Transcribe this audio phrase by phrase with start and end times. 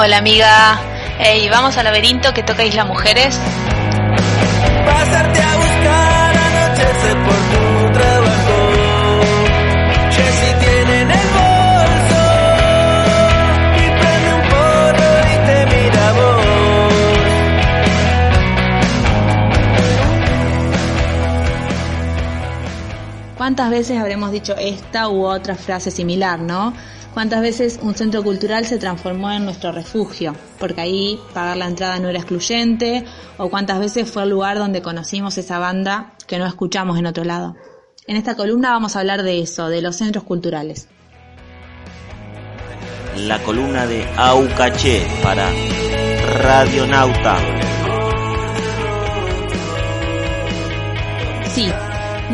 [0.00, 0.78] Hola amiga,
[1.18, 3.36] hey, vamos al laberinto que toca Isla Mujeres.
[4.86, 8.56] Pasarte a buscar anochecer por tu trabajo.
[10.12, 12.22] Jessy tiene en el bolso
[13.74, 16.46] y prende un porro y te mira vos.
[23.36, 26.72] ¿Cuántas veces habremos dicho esta u otra frase similar, no?
[27.18, 30.36] ¿Cuántas veces un centro cultural se transformó en nuestro refugio?
[30.60, 33.04] Porque ahí pagar la entrada no era excluyente,
[33.38, 37.24] o cuántas veces fue el lugar donde conocimos esa banda que no escuchamos en otro
[37.24, 37.56] lado.
[38.06, 40.86] En esta columna vamos a hablar de eso, de los centros culturales.
[43.16, 45.50] La columna de Aucaché para
[46.40, 47.36] Radionauta.
[51.52, 51.68] Sí,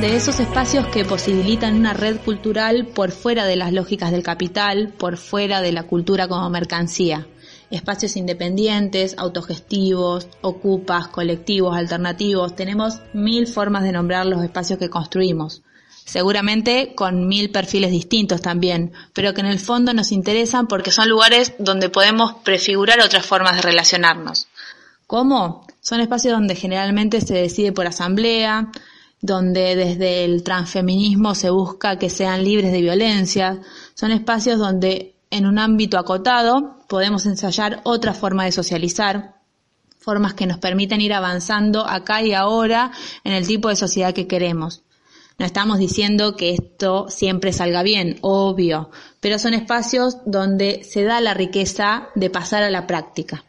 [0.00, 4.92] de esos espacios que posibilitan una red cultural por fuera de las lógicas del capital,
[4.98, 7.28] por fuera de la cultura como mercancía.
[7.70, 12.56] Espacios independientes, autogestivos, ocupas, colectivos, alternativos.
[12.56, 15.62] Tenemos mil formas de nombrar los espacios que construimos.
[16.04, 21.08] Seguramente con mil perfiles distintos también, pero que en el fondo nos interesan porque son
[21.08, 24.48] lugares donde podemos prefigurar otras formas de relacionarnos.
[25.06, 25.66] ¿Cómo?
[25.80, 28.70] Son espacios donde generalmente se decide por asamblea,
[29.24, 33.58] donde desde el transfeminismo se busca que sean libres de violencia.
[33.94, 39.36] Son espacios donde en un ámbito acotado podemos ensayar otra forma de socializar,
[39.98, 42.92] formas que nos permiten ir avanzando acá y ahora
[43.24, 44.82] en el tipo de sociedad que queremos.
[45.38, 48.90] No estamos diciendo que esto siempre salga bien, obvio,
[49.20, 53.42] pero son espacios donde se da la riqueza de pasar a la práctica.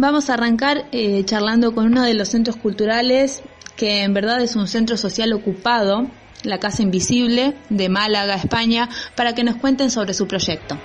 [0.00, 3.42] Vamos a arrancar eh, charlando con uno de los centros culturales
[3.78, 6.10] que en verdad es un centro social ocupado,
[6.42, 10.76] la Casa Invisible de Málaga, España, para que nos cuenten sobre su proyecto.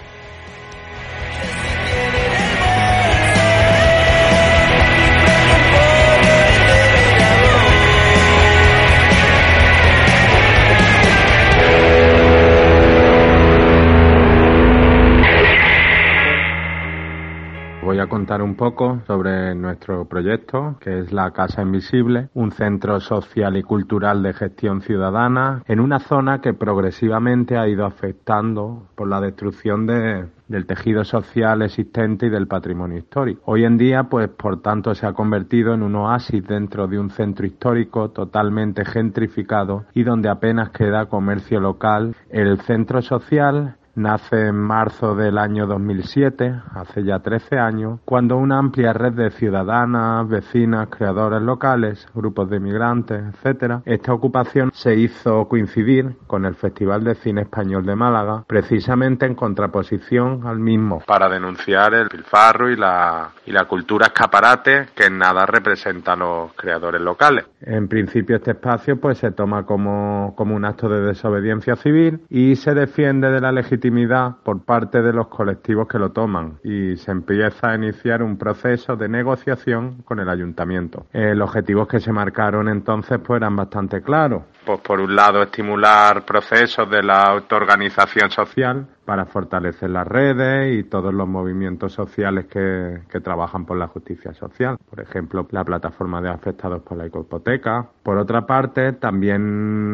[17.93, 22.99] Voy a contar un poco sobre nuestro proyecto, que es la Casa Invisible, un centro
[22.99, 29.07] social y cultural de gestión ciudadana en una zona que progresivamente ha ido afectando por
[29.07, 33.43] la destrucción de, del tejido social existente y del patrimonio histórico.
[33.45, 37.11] Hoy en día, pues por tanto, se ha convertido en un oasis dentro de un
[37.11, 42.15] centro histórico totalmente gentrificado y donde apenas queda comercio local.
[42.31, 48.57] El centro social Nace en marzo del año 2007, hace ya 13 años, cuando una
[48.57, 55.47] amplia red de ciudadanas, vecinas, creadores locales, grupos de inmigrantes, etcétera, esta ocupación se hizo
[55.47, 61.29] coincidir con el Festival de Cine Español de Málaga, precisamente en contraposición al mismo, para
[61.29, 66.53] denunciar el pilfarro y la, y la cultura escaparate que en nada representa a los
[66.53, 67.45] creadores locales.
[67.61, 72.55] En principio este espacio pues se toma como, como un acto de desobediencia civil y
[72.55, 73.51] se defiende de la
[73.83, 78.37] legitimidad por parte de los colectivos que lo toman y se empieza a iniciar un
[78.37, 81.05] proceso de negociación con el ayuntamiento.
[81.11, 84.43] Los objetivos que se marcaron entonces pues eran bastante claros.
[84.65, 90.83] Pues por un lado estimular procesos de la autoorganización social para fortalecer las redes y
[90.83, 94.77] todos los movimientos sociales que, que, trabajan por la justicia social.
[94.89, 97.87] Por ejemplo, la plataforma de afectados por la hipoteca.
[98.01, 99.41] Por otra parte, también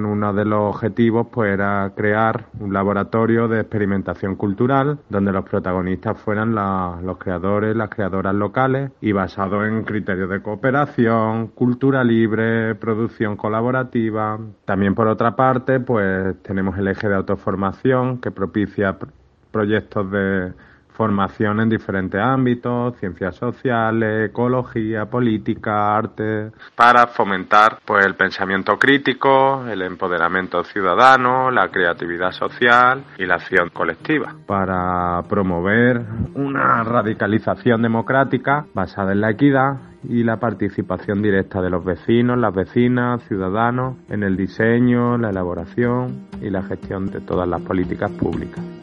[0.06, 6.20] uno de los objetivos pues, era crear un laboratorio de experimentación cultural donde los protagonistas
[6.20, 12.76] fueran la, los creadores, las creadoras locales y basado en criterios de cooperación, cultura libre,
[12.76, 14.40] producción colaborativa.
[14.69, 19.00] También por otra parte, pues tenemos el eje de autoformación que propicia
[19.50, 20.54] proyectos de
[21.00, 29.66] formación en diferentes ámbitos, ciencias sociales, ecología, política, arte, para fomentar pues el pensamiento crítico,
[29.66, 36.01] el empoderamiento ciudadano, la creatividad social y la acción colectiva, para promover
[36.36, 42.54] una radicalización democrática basada en la equidad y la participación directa de los vecinos, las
[42.54, 48.79] vecinas, ciudadanos en el diseño, la elaboración y la gestión de todas las políticas públicas.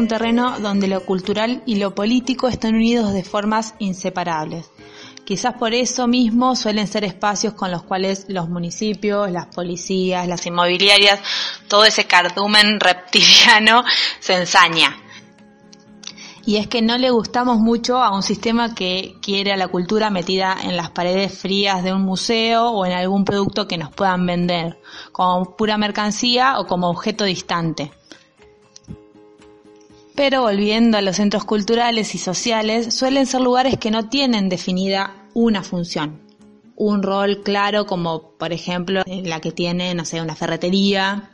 [0.00, 4.70] Un terreno donde lo cultural y lo político están unidos de formas inseparables.
[5.26, 10.44] Quizás por eso mismo suelen ser espacios con los cuales los municipios, las policías, las
[10.46, 11.20] inmobiliarias,
[11.68, 13.84] todo ese cardumen reptiliano
[14.20, 14.96] se ensaña.
[16.46, 20.08] Y es que no le gustamos mucho a un sistema que quiere a la cultura
[20.08, 24.24] metida en las paredes frías de un museo o en algún producto que nos puedan
[24.24, 24.80] vender,
[25.12, 27.92] como pura mercancía o como objeto distante.
[30.20, 35.14] Pero volviendo a los centros culturales y sociales, suelen ser lugares que no tienen definida
[35.32, 36.20] una función,
[36.76, 41.30] un rol claro como por ejemplo la que tiene, no sé, una ferretería,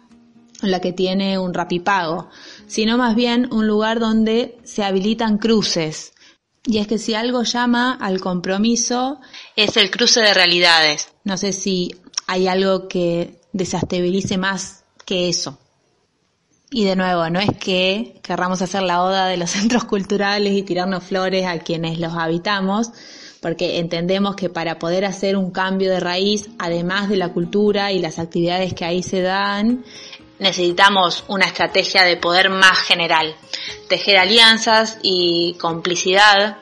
[0.62, 2.30] o la que tiene un rapipago,
[2.68, 6.12] sino más bien un lugar donde se habilitan cruces.
[6.64, 9.18] Y es que si algo llama al compromiso
[9.56, 11.08] es el cruce de realidades.
[11.24, 11.90] No sé si
[12.28, 15.58] hay algo que desestabilice más que eso.
[16.76, 20.62] Y de nuevo, no es que querramos hacer la oda de los centros culturales y
[20.62, 22.90] tirarnos flores a quienes los habitamos,
[23.40, 27.98] porque entendemos que para poder hacer un cambio de raíz, además de la cultura y
[27.98, 29.86] las actividades que ahí se dan,
[30.38, 33.34] necesitamos una estrategia de poder más general,
[33.88, 36.58] tejer alianzas y complicidad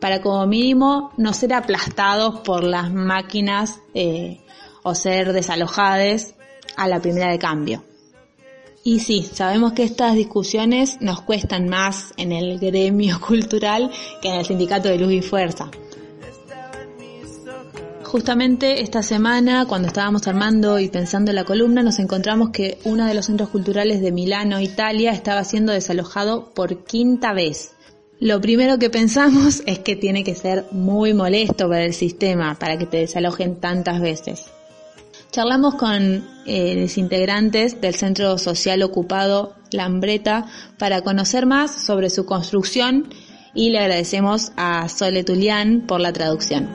[0.00, 4.40] para como mínimo no ser aplastados por las máquinas eh,
[4.82, 6.28] o ser desalojados
[6.74, 7.84] a la primera de cambio.
[8.84, 13.90] Y sí, sabemos que estas discusiones nos cuestan más en el gremio cultural
[14.22, 15.70] que en el sindicato de Luz y Fuerza.
[18.08, 23.12] Justamente esta semana, cuando estábamos armando y pensando la columna, nos encontramos que uno de
[23.12, 27.72] los centros culturales de Milano, Italia, estaba siendo desalojado por quinta vez.
[28.18, 32.78] Lo primero que pensamos es que tiene que ser muy molesto para el sistema, para
[32.78, 34.46] que te desalojen tantas veces.
[35.30, 40.46] Charlamos con eh, los integrantes del Centro Social Ocupado Lambreta
[40.78, 43.10] para conocer más sobre su construcción
[43.54, 46.68] y le agradecemos a Sole Tulián por la traducción.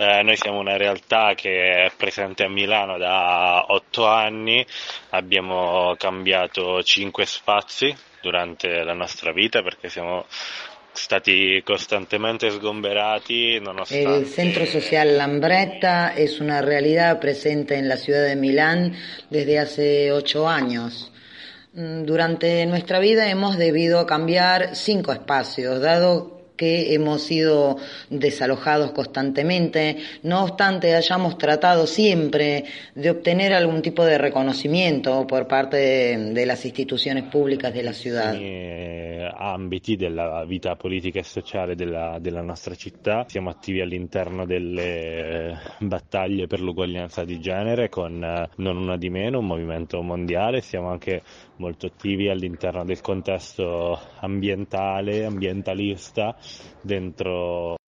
[0.00, 3.64] Eh, noi una realtà che è presente a Milano da
[4.06, 4.64] anni,
[5.10, 10.26] abbiamo cambiato cinque spazi durante la nostra vita perché siamo
[10.92, 14.16] stati costantemente sgomberati nonostante...
[14.16, 18.94] El Centro Social Lambretta es una realidad presente en la ciudad de Milán
[19.30, 21.12] desde hace ocho años.
[21.74, 27.78] Mm, Durante nuestra vida hemos debido cambiar cinco espacios, dado que hemos sido
[28.10, 35.76] desalojados constantemente, no obstante hayamos tratado siempre de obtener algún tipo de reconocimiento por parte
[35.78, 38.34] de, de las instituciones públicas de la ciudad.
[38.34, 43.24] eh, ambiti della vita politica e sociale della, della nostra città.
[43.28, 49.10] Siamo attivi all'interno delle eh, battaglie per l'uguaglianza di genere con eh, Non Una di
[49.10, 50.60] Meno, un movimento mondiale.
[50.60, 51.22] Siamo anche
[51.56, 56.36] molto attivi all'interno del contesto ambientale, ambientalista,
[56.82, 57.78] dentro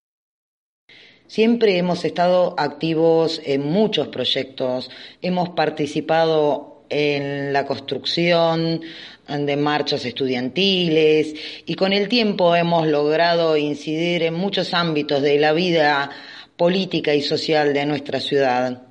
[1.31, 4.91] Siempre hemos estado activos en muchos proyectos,
[5.21, 8.81] hemos participado en la construcción
[9.29, 11.33] de marchas estudiantiles
[11.65, 16.11] y con el tiempo hemos logrado incidir en muchos ámbitos de la vida
[16.57, 18.81] política y social de nuestra ciudad.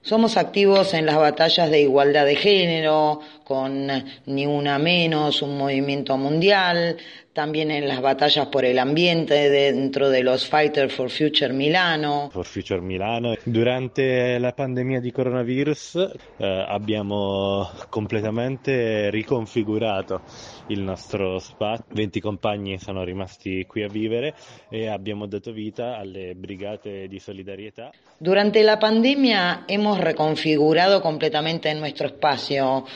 [0.00, 3.90] Somos activos en las batallas de igualdad de género, con
[4.26, 6.96] Ni Una Menos, un movimiento mundial,
[7.32, 12.28] también en las batallas por el ambiente dentro de los Fighters for Future Milano.
[12.30, 13.34] For Future Milano.
[13.44, 20.22] Durante la pandemia di coronavirus eh, abbiamo completamente riconfigurato
[20.68, 21.86] il nostro spazio.
[21.88, 24.34] 20 compagni sono rimasti qui a vivere
[24.68, 27.90] e abbiamo dato vita alle brigate di solidarietà.
[28.18, 32.86] Durante la pandemia hemos reconfigurado completamente nuestro espacio.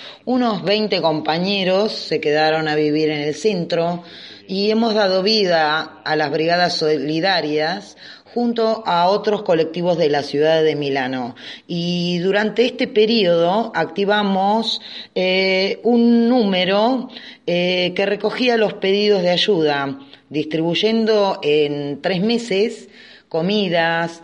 [0.45, 4.05] Unos 20 compañeros se quedaron a vivir en el centro
[4.47, 7.97] y hemos dado vida a las brigadas solidarias
[8.35, 11.35] junto a otros colectivos de la ciudad de Milano.
[11.67, 14.83] Y durante este periodo activamos
[15.15, 17.09] eh, un número
[17.47, 19.99] eh, que recogía los pedidos de ayuda,
[20.29, 22.91] distribuyendo en tres meses
[23.31, 24.23] comidas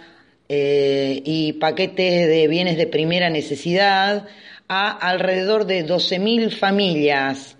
[0.50, 4.26] eh, y paquetes de bienes de primera necesidad
[4.72, 7.56] a alrededor de 12.000 familias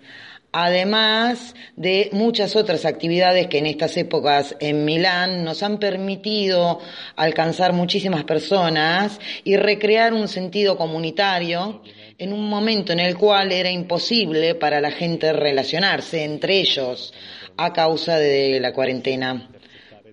[0.51, 6.79] además de muchas otras actividades que en estas épocas en Milán nos han permitido
[7.15, 11.81] alcanzar muchísimas personas y recrear un sentido comunitario
[12.17, 17.13] en un momento en el cual era imposible para la gente relacionarse entre ellos
[17.57, 19.49] a causa de la cuarentena.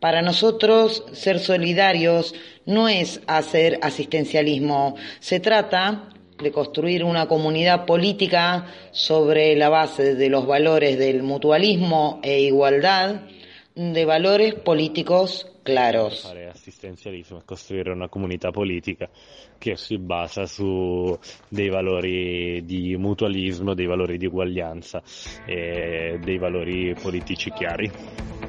[0.01, 6.11] Para nosotros, ser solidarios no es hacer asistencialismo, se trata
[6.43, 13.23] de construir una comunidad política sobre la base de los valores del mutualismo e igualdad,
[13.75, 16.23] de valores políticos claros.
[16.23, 19.09] Fare assistenzialismo costruire una comunità politica
[19.59, 21.17] che si basa su
[21.49, 25.03] dei valori di mutualismo, dei valori di uguaglianza
[25.45, 28.48] e dei valori politici chiari.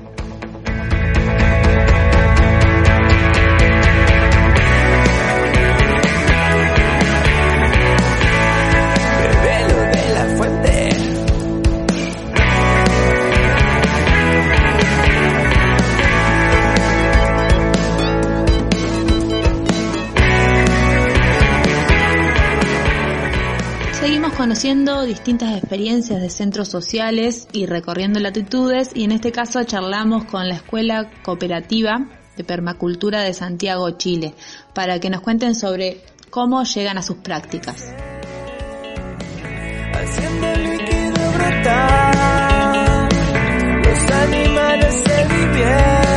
[24.40, 30.48] Conociendo distintas experiencias de centros sociales y recorriendo latitudes y en este caso charlamos con
[30.48, 34.34] la Escuela Cooperativa de Permacultura de Santiago, Chile,
[34.74, 37.94] para que nos cuenten sobre cómo llegan a sus prácticas.
[39.92, 43.10] haciendo líquido brotar.
[43.84, 46.09] Los animales se divierten,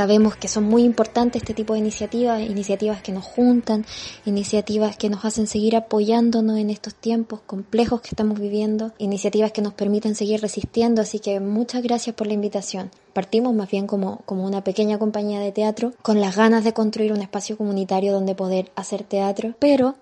[0.00, 3.84] Sabemos que son muy importantes este tipo de iniciativas, iniciativas que nos juntan,
[4.24, 9.60] iniciativas que nos hacen seguir apoyándonos en estos tiempos complejos que estamos viviendo, iniciativas que
[9.60, 12.90] nos permiten seguir resistiendo, así que muchas gracias por la invitación.
[13.12, 17.12] Partimos más bien como, como una pequeña compañía de teatro, con las ganas de construir
[17.12, 19.96] un espacio comunitario donde poder hacer teatro, pero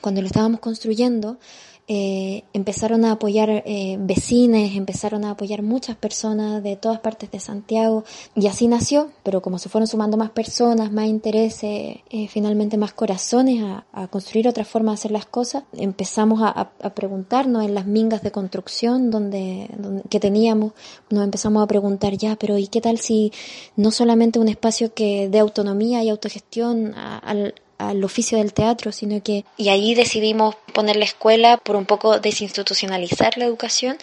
[0.00, 1.38] cuando lo estábamos construyendo,
[1.88, 7.38] eh, empezaron a apoyar eh, vecines, empezaron a apoyar muchas personas de todas partes de
[7.38, 8.02] Santiago
[8.34, 12.92] y así nació, pero como se fueron sumando más personas, más intereses, eh, finalmente más
[12.92, 17.64] corazones a, a construir otra forma de hacer las cosas, empezamos a, a- a preguntarnos
[17.64, 20.72] en las mingas de construcción donde, donde- que teníamos,
[21.10, 23.32] nos empezamos a preguntar ya, pero ¿y qué tal si
[23.76, 29.22] no solamente un espacio que dé autonomía y autogestión al, al oficio del teatro, sino
[29.22, 29.44] que...
[29.56, 33.96] Y ahí decidimos poner la escuela por un poco desinstitucionalizar la educación,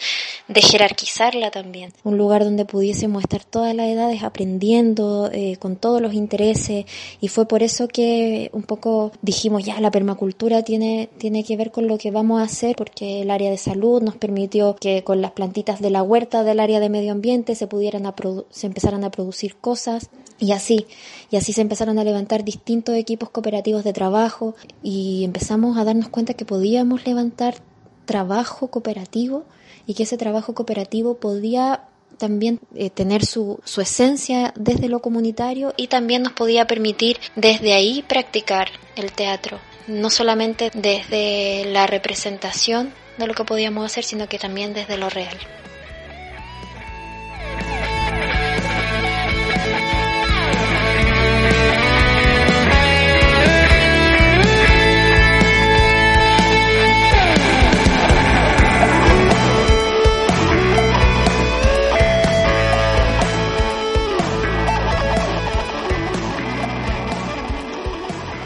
[0.48, 1.92] de jerarquizarla también.
[2.02, 6.84] Un lugar donde pudiésemos estar todas las edades aprendiendo, eh, con todos los intereses,
[7.20, 11.70] y fue por eso que un poco dijimos, ya, la permacultura tiene, tiene que ver
[11.70, 15.20] con lo que vamos a hacer, porque el área de salud nos permitió que con
[15.20, 18.14] las plantitas de la huerta del área de medio ambiente se pudieran a
[18.50, 20.86] se empezaran a producir cosas, y así,
[21.30, 26.08] y así se empezaron a levantar distintos equipos cooperativos de trabajo y empezamos a darnos
[26.08, 27.56] cuenta que podíamos levantar
[28.04, 29.44] trabajo cooperativo
[29.86, 31.84] y que ese trabajo cooperativo podía
[32.18, 37.72] también eh, tener su, su esencia desde lo comunitario y también nos podía permitir desde
[37.72, 44.28] ahí practicar el teatro, no solamente desde la representación de lo que podíamos hacer, sino
[44.28, 45.36] que también desde lo real.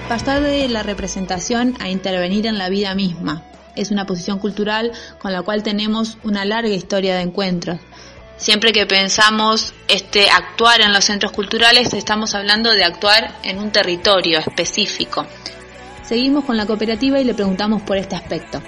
[0.08, 3.42] Pasar de la representación a intervenir en la vida misma.
[3.76, 7.78] Es una posición cultural con la cual tenemos una larga historia de encuentros.
[8.38, 13.70] Siempre que pensamos este actuar en los centros culturales, estamos hablando de actuar en un
[13.70, 15.26] territorio específico.
[16.02, 18.62] Seguimos con la cooperativa y le preguntamos por este aspecto.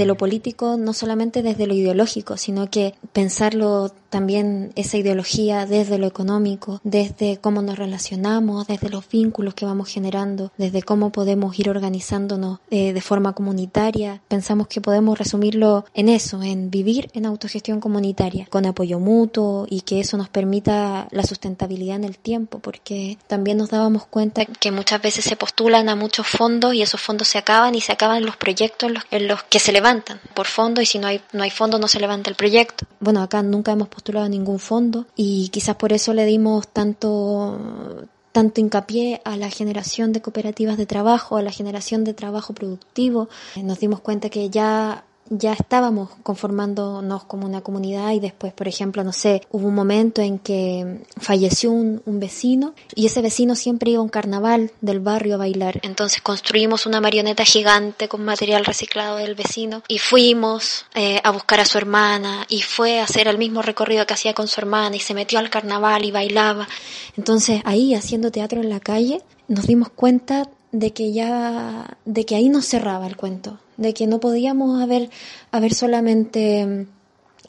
[0.00, 5.98] Desde lo político, no solamente desde lo ideológico, sino que pensarlo también esa ideología desde
[5.98, 11.58] lo económico, desde cómo nos relacionamos, desde los vínculos que vamos generando, desde cómo podemos
[11.58, 14.20] ir organizándonos eh, de forma comunitaria.
[14.28, 19.82] Pensamos que podemos resumirlo en eso, en vivir en autogestión comunitaria, con apoyo mutuo y
[19.82, 24.72] que eso nos permita la sustentabilidad en el tiempo, porque también nos dábamos cuenta que
[24.72, 28.24] muchas veces se postulan a muchos fondos y esos fondos se acaban y se acaban
[28.24, 31.20] los proyectos en los, en los que se levantan por fondo y si no hay,
[31.32, 32.86] no hay fondo no se levanta el proyecto.
[32.98, 38.60] Bueno, acá nunca hemos postulado ningún fondo y quizás por eso le dimos tanto tanto
[38.60, 43.28] hincapié a la generación de cooperativas de trabajo, a la generación de trabajo productivo.
[43.56, 49.04] Nos dimos cuenta que ya ya estábamos conformándonos como una comunidad y después, por ejemplo,
[49.04, 54.00] no sé, hubo un momento en que falleció un, vecino y ese vecino siempre iba
[54.00, 55.80] a un carnaval del barrio a bailar.
[55.82, 61.60] Entonces construimos una marioneta gigante con material reciclado del vecino y fuimos eh, a buscar
[61.60, 64.96] a su hermana y fue a hacer el mismo recorrido que hacía con su hermana
[64.96, 66.68] y se metió al carnaval y bailaba.
[67.16, 72.36] Entonces ahí haciendo teatro en la calle nos dimos cuenta de que ya, de que
[72.36, 75.10] ahí no cerraba el cuento, de que no podíamos haber,
[75.50, 76.86] haber solamente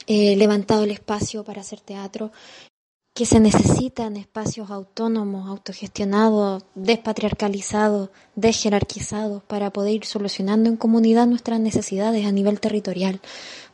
[0.06, 2.32] eh, levantado el espacio para hacer teatro,
[3.14, 11.60] que se necesitan espacios autónomos, autogestionados, despatriarcalizados, desjerarquizados para poder ir solucionando en comunidad nuestras
[11.60, 13.20] necesidades a nivel territorial,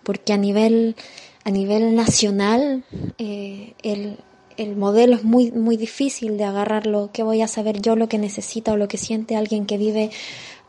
[0.03, 0.97] porque a nivel
[1.45, 2.85] a nivel nacional
[3.17, 4.19] eh, el,
[4.57, 7.11] el modelo es muy, muy difícil de agarrarlo.
[7.13, 10.11] ¿Qué voy a saber yo lo que necesita o lo que siente alguien que vive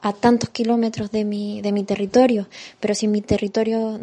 [0.01, 2.48] a tantos kilómetros de mi, de mi territorio?
[2.79, 4.00] Pero si en mi territorio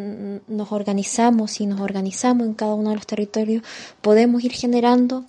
[0.49, 3.63] nos organizamos, y nos organizamos en cada uno de los territorios,
[4.00, 5.25] podemos ir generando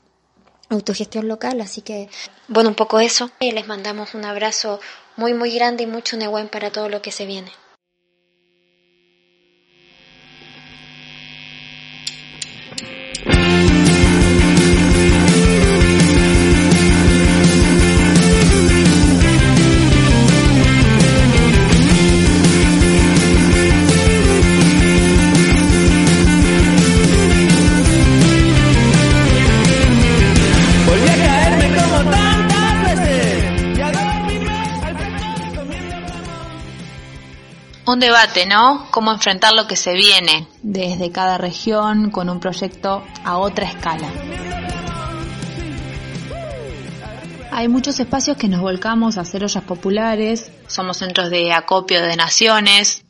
[0.69, 1.62] autogestión local.
[1.62, 2.10] Así que,
[2.47, 3.32] bueno, un poco eso.
[3.39, 4.80] Les mandamos un abrazo
[5.15, 7.51] muy, muy grande y mucho Nehuen para todo lo que se viene.
[37.97, 38.86] Un debate, ¿no?
[38.91, 44.07] Cómo enfrentar lo que se viene desde cada región con un proyecto a otra escala.
[47.51, 52.15] Hay muchos espacios que nos volcamos a hacer ollas populares, somos centros de acopio de
[52.15, 53.03] naciones,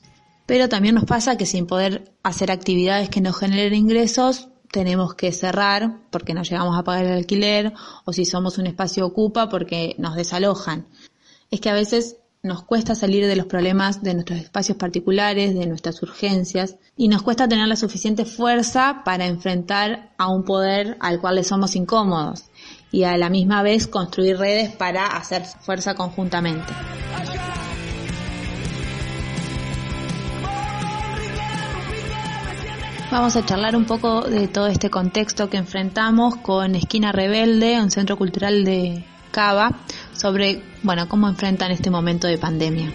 [0.46, 5.34] pero también nos pasa que sin poder hacer actividades que nos generen ingresos, tenemos que
[5.34, 7.74] cerrar porque no llegamos a pagar el alquiler
[8.06, 10.88] o si somos un espacio ocupa porque nos desalojan.
[11.52, 15.68] Es que a veces nos cuesta salir de los problemas de nuestros espacios particulares, de
[15.68, 21.20] nuestras urgencias, y nos cuesta tener la suficiente fuerza para enfrentar a un poder al
[21.20, 22.46] cual le somos incómodos
[22.92, 26.74] y a la misma vez construir redes para hacer fuerza conjuntamente.
[33.10, 37.90] Vamos a charlar un poco de todo este contexto que enfrentamos con Esquina Rebelde, un
[37.90, 39.72] centro cultural de Cava,
[40.18, 42.92] sobre bueno, cómo enfrentan este momento de pandemia.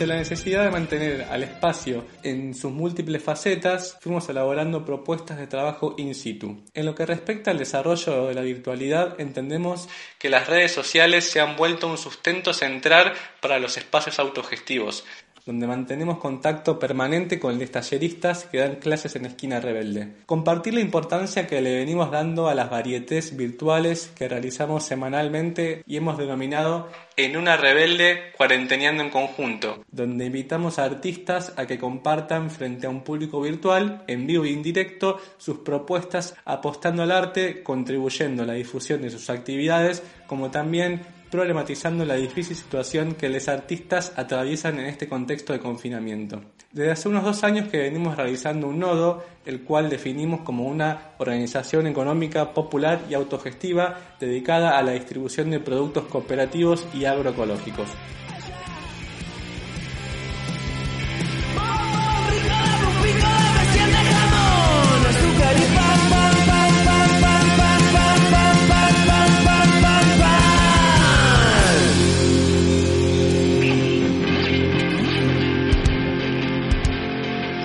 [0.00, 5.94] La necesidad de mantener al espacio en sus múltiples facetas, fuimos elaborando propuestas de trabajo
[5.96, 6.64] in situ.
[6.74, 11.40] En lo que respecta al desarrollo de la virtualidad, entendemos que las redes sociales se
[11.40, 15.04] han vuelto un sustento central para los espacios autogestivos,
[15.46, 20.14] donde mantenemos contacto permanente con los talleristas que dan clases en Esquina Rebelde.
[20.26, 25.96] Compartir la importancia que le venimos dando a las varietés virtuales que realizamos semanalmente y
[25.96, 32.50] hemos denominado en una rebelde cuarenteneando en conjunto, donde invitamos a artistas a que compartan
[32.50, 38.42] frente a un público virtual, en vivo e indirecto, sus propuestas apostando al arte, contribuyendo
[38.42, 41.02] a la difusión de sus actividades, como también
[41.34, 46.40] problematizando la difícil situación que los artistas atraviesan en este contexto de confinamiento.
[46.70, 51.14] Desde hace unos dos años que venimos realizando un nodo, el cual definimos como una
[51.18, 57.88] organización económica popular y autogestiva dedicada a la distribución de productos cooperativos y agroecológicos.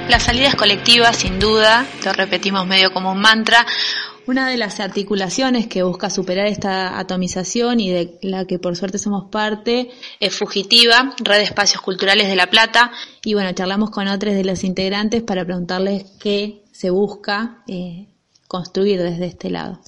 [0.09, 3.63] Las salidas colectivas, sin duda, lo repetimos medio como un mantra,
[4.25, 8.97] una de las articulaciones que busca superar esta atomización y de la que por suerte
[8.97, 12.91] somos parte es Fugitiva, Red de Espacios Culturales de La Plata.
[13.23, 18.07] Y bueno, charlamos con otros de los integrantes para preguntarles qué se busca eh,
[18.47, 19.79] construir desde este lado.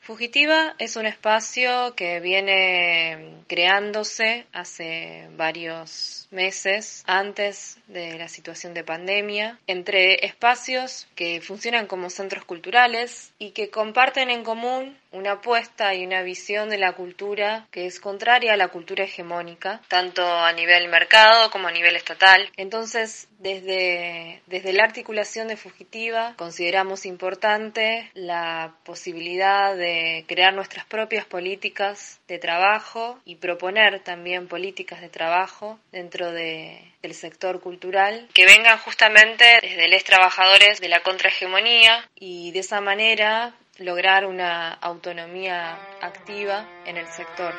[0.00, 8.84] Fugitiva es un espacio que viene creándose hace varios meses antes de la situación de
[8.84, 15.94] pandemia, entre espacios que funcionan como centros culturales y que comparten en común una apuesta
[15.94, 20.52] y una visión de la cultura que es contraria a la cultura hegemónica, tanto a
[20.52, 22.50] nivel mercado como a nivel estatal.
[22.56, 31.24] Entonces, desde, desde la articulación de Fugitiva, consideramos importante la posibilidad de crear nuestras propias
[31.24, 38.46] políticas de trabajo y proponer también políticas de trabajo dentro de, del sector cultural que
[38.46, 45.78] vengan justamente desde los trabajadores de la contrahegemonía y de esa manera lograr una autonomía
[46.00, 47.54] activa en el sector.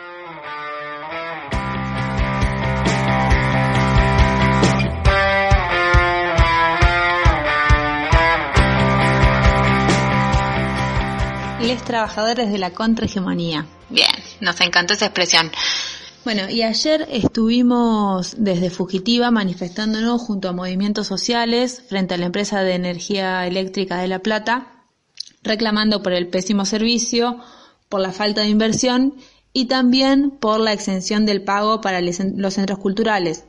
[11.61, 13.65] Les trabajadores de la contrahegemonía.
[13.89, 14.07] Bien,
[14.39, 15.51] nos encantó esa expresión.
[16.27, 22.63] Bueno, y ayer estuvimos desde Fugitiva manifestándonos junto a movimientos sociales frente a la empresa
[22.63, 24.83] de energía eléctrica de La Plata
[25.41, 27.39] reclamando por el pésimo servicio,
[27.87, 29.15] por la falta de inversión
[29.53, 33.45] y también por la exención del pago para los centros culturales.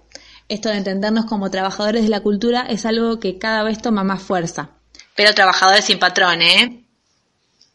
[0.48, 4.22] Esto de entendernos como trabajadores de la cultura es algo que cada vez toma más
[4.22, 4.70] fuerza.
[5.16, 6.87] Pero trabajadores sin patrón, ¿eh?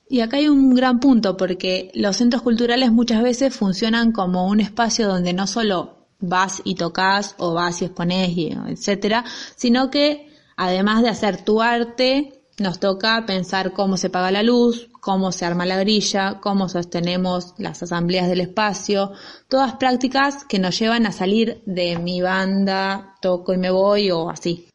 [0.09, 4.59] Y acá hay un gran punto porque los centros culturales muchas veces funcionan como un
[4.59, 10.29] espacio donde no solo vas y tocas o vas y expones, y etcétera, sino que
[10.55, 15.45] además de hacer tu arte, nos toca pensar cómo se paga la luz, cómo se
[15.45, 19.11] arma la grilla, cómo sostenemos las asambleas del espacio,
[19.47, 24.29] todas prácticas que nos llevan a salir de mi banda, toco y me voy o
[24.29, 24.67] así.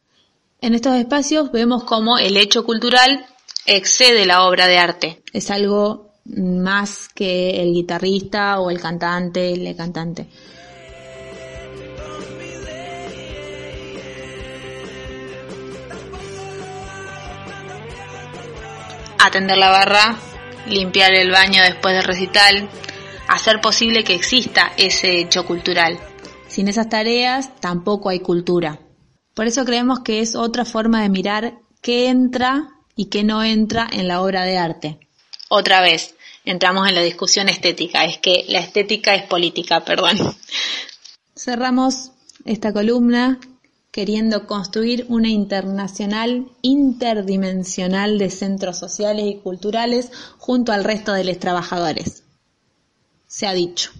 [0.60, 3.24] En estos espacios vemos cómo el hecho cultural
[3.68, 5.22] excede la obra de arte.
[5.32, 10.26] Es algo más que el guitarrista o el cantante, el cantante.
[19.20, 20.16] atender la barra,
[20.66, 22.70] limpiar el baño después del recital,
[23.28, 25.98] hacer posible que exista ese hecho cultural.
[26.46, 28.80] Sin esas tareas tampoco hay cultura.
[29.34, 33.88] Por eso creemos que es otra forma de mirar qué entra y qué no entra
[33.92, 34.98] en la obra de arte.
[35.48, 40.18] Otra vez, entramos en la discusión estética, es que la estética es política, perdón.
[41.36, 42.10] Cerramos
[42.44, 43.38] esta columna
[43.92, 51.38] queriendo construir una internacional interdimensional de centros sociales y culturales junto al resto de los
[51.38, 52.24] trabajadores.
[53.28, 53.92] Se ha dicho.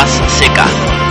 [0.00, 1.09] hojas secas.